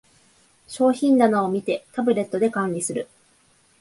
[0.67, 3.07] 商品棚を見て、タブレットで管理する